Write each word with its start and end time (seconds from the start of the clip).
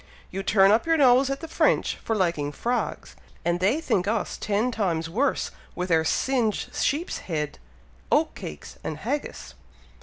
You 0.31 0.41
turn 0.41 0.71
up 0.71 0.87
your 0.87 0.97
nose 0.97 1.29
at 1.29 1.41
the 1.41 1.47
French 1.47 1.95
for 1.97 2.15
liking 2.15 2.51
frogs; 2.51 3.15
and 3.45 3.59
they 3.59 3.79
think 3.79 4.07
us 4.07 4.35
ten 4.35 4.71
times 4.71 5.11
worse 5.11 5.51
with 5.75 5.91
our 5.91 6.03
singed 6.03 6.73
sheep's 6.75 7.19
head, 7.29 7.59
oat 8.11 8.33
cakes, 8.33 8.79
and 8.83 8.97
haggis." 8.97 9.53